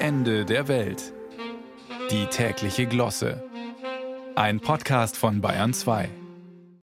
Ende 0.00 0.44
der 0.44 0.68
Welt. 0.68 1.12
Die 2.12 2.26
tägliche 2.26 2.86
Glosse. 2.86 3.42
Ein 4.36 4.60
Podcast 4.60 5.16
von 5.16 5.40
Bayern 5.40 5.74
2. 5.74 6.08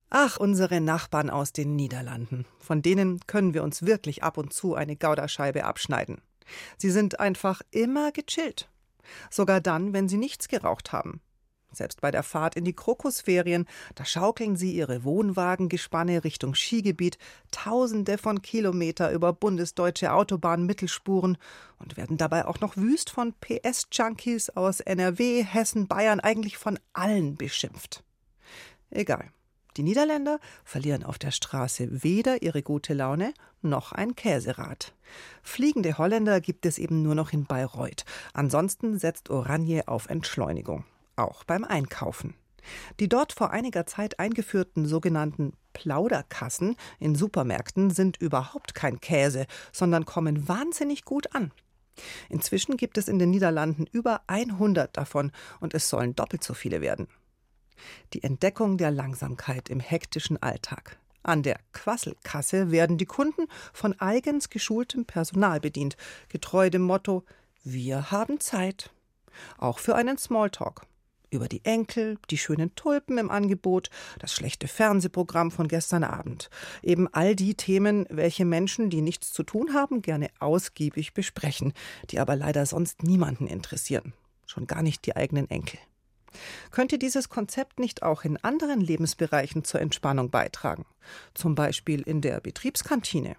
Ach, 0.09 0.37
unsere 0.37 0.81
Nachbarn 0.81 1.29
aus 1.29 1.53
den 1.53 1.75
Niederlanden. 1.75 2.45
Von 2.57 2.81
denen 2.81 3.19
können 3.27 3.53
wir 3.53 3.61
uns 3.61 3.85
wirklich 3.85 4.23
ab 4.23 4.39
und 4.39 4.51
zu 4.51 4.73
eine 4.73 4.95
Gauderscheibe 4.95 5.63
abschneiden. 5.63 6.21
Sie 6.77 6.89
sind 6.89 7.19
einfach 7.19 7.61
immer 7.69 8.11
gechillt. 8.11 8.67
Sogar 9.29 9.61
dann, 9.61 9.93
wenn 9.93 10.09
sie 10.09 10.17
nichts 10.17 10.47
geraucht 10.47 10.91
haben. 10.91 11.21
Selbst 11.73 12.01
bei 12.01 12.11
der 12.11 12.23
Fahrt 12.23 12.55
in 12.55 12.65
die 12.65 12.73
Krokusferien, 12.73 13.65
da 13.95 14.05
schaukeln 14.05 14.55
sie 14.55 14.73
ihre 14.73 15.03
Wohnwagengespanne 15.03 16.23
Richtung 16.23 16.55
Skigebiet, 16.55 17.17
tausende 17.51 18.17
von 18.17 18.41
Kilometer 18.41 19.11
über 19.11 19.33
bundesdeutsche 19.33 20.13
Autobahnmittelspuren 20.13 21.37
und 21.79 21.97
werden 21.97 22.17
dabei 22.17 22.45
auch 22.45 22.59
noch 22.59 22.77
wüst 22.77 23.09
von 23.09 23.33
PS-Junkies 23.33 24.51
aus 24.51 24.79
NRW, 24.79 25.43
Hessen, 25.43 25.87
Bayern, 25.87 26.19
eigentlich 26.19 26.57
von 26.57 26.79
allen 26.93 27.35
beschimpft. 27.35 28.03
Egal. 28.89 29.31
Die 29.75 29.83
Niederländer 29.83 30.39
verlieren 30.63 31.03
auf 31.03 31.17
der 31.17 31.31
Straße 31.31 32.03
weder 32.03 32.43
ihre 32.43 32.61
gute 32.61 32.93
Laune 32.93 33.33
noch 33.63 33.91
ein 33.91 34.15
Käserad. 34.15 34.93
Fliegende 35.41 35.97
Holländer 35.97 36.41
gibt 36.41 36.67
es 36.67 36.77
eben 36.77 37.01
nur 37.01 37.15
noch 37.15 37.33
in 37.33 37.45
Bayreuth. 37.45 38.05
Ansonsten 38.33 38.99
setzt 38.99 39.31
Oranje 39.31 39.87
auf 39.87 40.09
Entschleunigung 40.09 40.85
auch 41.15 41.43
beim 41.43 41.63
Einkaufen. 41.63 42.35
Die 42.99 43.09
dort 43.09 43.33
vor 43.33 43.51
einiger 43.51 43.85
Zeit 43.85 44.19
eingeführten 44.19 44.85
sogenannten 44.85 45.53
Plauderkassen 45.73 46.75
in 46.99 47.15
Supermärkten 47.15 47.89
sind 47.89 48.17
überhaupt 48.17 48.75
kein 48.75 49.01
Käse, 49.01 49.45
sondern 49.71 50.05
kommen 50.05 50.47
wahnsinnig 50.47 51.03
gut 51.03 51.35
an. 51.35 51.51
Inzwischen 52.29 52.77
gibt 52.77 52.97
es 52.97 53.07
in 53.07 53.19
den 53.19 53.29
Niederlanden 53.29 53.85
über 53.91 54.21
100 54.27 54.95
davon 54.95 55.31
und 55.59 55.73
es 55.73 55.89
sollen 55.89 56.15
doppelt 56.15 56.43
so 56.43 56.53
viele 56.53 56.81
werden. 56.81 57.07
Die 58.13 58.23
Entdeckung 58.23 58.77
der 58.77 58.91
Langsamkeit 58.91 59.69
im 59.69 59.79
hektischen 59.79 60.41
Alltag. 60.41 60.97
An 61.21 61.43
der 61.43 61.59
Quasselkasse 61.71 62.71
werden 62.71 62.97
die 62.97 63.05
Kunden 63.05 63.47
von 63.73 63.99
eigens 63.99 64.49
geschultem 64.49 65.05
Personal 65.05 65.59
bedient, 65.59 65.95
getreu 66.29 66.69
dem 66.69 66.81
Motto 66.81 67.23
Wir 67.63 68.11
haben 68.11 68.39
Zeit. 68.39 68.91
Auch 69.57 69.79
für 69.79 69.95
einen 69.95 70.17
Smalltalk 70.17 70.85
über 71.33 71.47
die 71.47 71.63
Enkel, 71.65 72.17
die 72.29 72.37
schönen 72.37 72.73
Tulpen 72.75 73.17
im 73.17 73.29
Angebot, 73.29 73.89
das 74.19 74.33
schlechte 74.33 74.67
Fernsehprogramm 74.67 75.51
von 75.51 75.67
gestern 75.67 76.03
Abend. 76.03 76.49
Eben 76.81 77.07
all 77.11 77.35
die 77.35 77.55
Themen, 77.55 78.05
welche 78.09 78.45
Menschen, 78.45 78.89
die 78.89 79.01
nichts 79.01 79.33
zu 79.33 79.43
tun 79.43 79.73
haben, 79.73 80.01
gerne 80.01 80.29
ausgiebig 80.39 81.13
besprechen, 81.13 81.73
die 82.11 82.19
aber 82.19 82.35
leider 82.35 82.65
sonst 82.65 83.03
niemanden 83.03 83.47
interessieren. 83.47 84.13
Schon 84.45 84.67
gar 84.67 84.81
nicht 84.81 85.05
die 85.05 85.15
eigenen 85.15 85.49
Enkel. 85.49 85.79
Könnte 86.71 86.97
dieses 86.97 87.29
Konzept 87.29 87.79
nicht 87.79 88.03
auch 88.03 88.23
in 88.23 88.37
anderen 88.37 88.81
Lebensbereichen 88.81 89.63
zur 89.63 89.81
Entspannung 89.81 90.29
beitragen? 90.29 90.85
Zum 91.33 91.55
Beispiel 91.55 92.01
in 92.01 92.21
der 92.21 92.39
Betriebskantine 92.39 93.35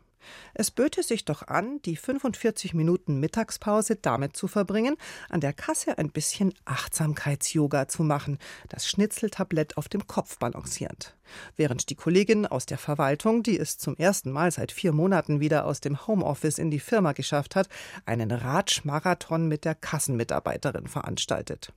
es 0.54 0.70
böte 0.70 1.02
sich 1.02 1.24
doch 1.24 1.46
an, 1.46 1.80
die 1.82 1.96
45 1.96 2.74
Minuten 2.74 3.20
Mittagspause 3.20 3.96
damit 3.96 4.36
zu 4.36 4.48
verbringen, 4.48 4.96
an 5.28 5.40
der 5.40 5.52
Kasse 5.52 5.98
ein 5.98 6.10
bisschen 6.10 6.54
Achtsamkeits-Yoga 6.64 7.88
zu 7.88 8.02
machen, 8.02 8.38
das 8.68 8.88
Schnitzeltablett 8.88 9.76
auf 9.76 9.88
dem 9.88 10.06
Kopf 10.06 10.38
balancierend. 10.38 11.16
Während 11.56 11.90
die 11.90 11.94
Kollegin 11.94 12.46
aus 12.46 12.66
der 12.66 12.78
Verwaltung, 12.78 13.42
die 13.42 13.58
es 13.58 13.78
zum 13.78 13.96
ersten 13.96 14.30
Mal 14.30 14.50
seit 14.50 14.72
vier 14.72 14.92
Monaten 14.92 15.40
wieder 15.40 15.64
aus 15.64 15.80
dem 15.80 16.06
Homeoffice 16.06 16.58
in 16.58 16.70
die 16.70 16.80
Firma 16.80 17.12
geschafft 17.12 17.56
hat, 17.56 17.68
einen 18.06 18.30
Ratschmarathon 18.30 19.48
mit 19.48 19.64
der 19.64 19.74
Kassenmitarbeiterin 19.74 20.86
veranstaltet. 20.86 21.72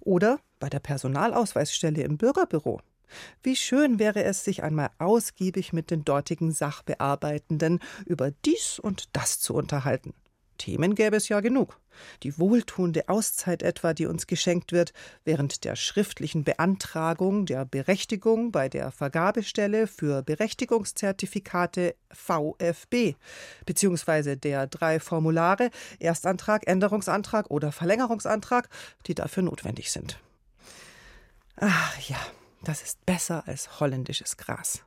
Oder 0.00 0.40
bei 0.58 0.68
der 0.68 0.80
Personalausweisstelle 0.80 2.02
im 2.02 2.16
Bürgerbüro. 2.16 2.80
Wie 3.42 3.56
schön 3.56 3.98
wäre 3.98 4.24
es, 4.24 4.44
sich 4.44 4.62
einmal 4.62 4.90
ausgiebig 4.98 5.72
mit 5.72 5.90
den 5.90 6.04
dortigen 6.04 6.52
Sachbearbeitenden 6.52 7.80
über 8.06 8.30
dies 8.44 8.78
und 8.78 9.08
das 9.12 9.40
zu 9.40 9.54
unterhalten. 9.54 10.14
Themen 10.60 10.94
gäbe 10.94 11.16
es 11.16 11.28
ja 11.30 11.40
genug. 11.40 11.80
Die 12.22 12.38
wohltuende 12.38 13.08
Auszeit 13.08 13.62
etwa, 13.62 13.94
die 13.94 14.04
uns 14.04 14.26
geschenkt 14.26 14.72
wird, 14.72 14.92
während 15.24 15.64
der 15.64 15.74
schriftlichen 15.74 16.44
Beantragung 16.44 17.46
der 17.46 17.64
Berechtigung 17.64 18.52
bei 18.52 18.68
der 18.68 18.90
Vergabestelle 18.90 19.86
für 19.86 20.22
Berechtigungszertifikate 20.22 21.96
VFB, 22.12 23.16
beziehungsweise 23.64 24.36
der 24.36 24.66
drei 24.66 25.00
Formulare 25.00 25.70
Erstantrag, 25.98 26.66
Änderungsantrag 26.66 27.50
oder 27.50 27.72
Verlängerungsantrag, 27.72 28.68
die 29.06 29.14
dafür 29.14 29.42
notwendig 29.42 29.90
sind. 29.90 30.20
Ach 31.56 31.98
ja, 32.06 32.18
das 32.62 32.82
ist 32.82 33.04
besser 33.06 33.46
als 33.46 33.80
holländisches 33.80 34.36
Gras. 34.36 34.84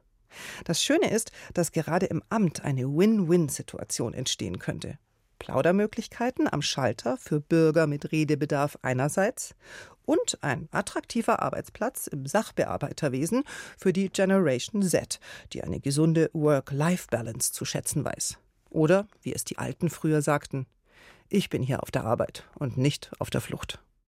Das 0.66 0.84
Schöne 0.84 1.12
ist, 1.12 1.32
dass 1.54 1.72
gerade 1.72 2.08
im 2.08 2.24
Amt 2.30 2.64
eine 2.64 2.84
Win-Win-Situation 2.84 4.14
entstehen 4.14 4.60
könnte. 4.60 4.98
Plaudermöglichkeiten 5.40 6.52
am 6.52 6.62
Schalter 6.62 7.18
für 7.18 7.42
Bürger 7.42 7.86
mit 7.86 8.12
Redebedarf 8.12 8.78
einerseits 8.82 9.56
und 10.06 10.42
ein 10.42 10.70
attraktiver 10.72 11.42
Arbeitsplatz 11.42 12.08
im 12.08 12.26
Sachbearbeiterwesen 12.26 13.44
für 13.78 13.94
die 13.94 14.10
Generation 14.10 14.82
Z, 14.82 15.20
die 15.52 15.64
eine 15.64 15.80
gesunde 15.80 16.30
Work-Life-Balance 16.34 17.52
zu 17.52 17.66
schätzen 17.66 18.06
weiß. 18.06 18.38
Oder, 18.70 19.08
wie 19.22 19.34
es 19.34 19.44
die 19.44 19.58
Alten 19.58 19.90
früher 19.90 20.22
sagten, 20.22 20.66
ich 21.30 21.50
bin 21.50 21.62
hier 21.62 21.84
auf 21.84 21.92
der 21.92 22.06
Arbeit 22.06 22.48
und 22.56 22.78
nicht 22.78 23.12
auf 23.20 23.30
der 23.30 23.42
Flucht. 23.42 23.80